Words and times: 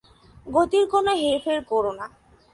গতির 0.47 0.85
কোনো 0.87 1.11
হেরফের 1.15 1.59
করো 1.65 1.91
না। 1.91 2.05